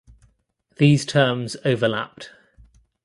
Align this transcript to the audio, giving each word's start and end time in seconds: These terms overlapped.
These 0.77 1.05
terms 1.05 1.55
overlapped. 1.63 2.31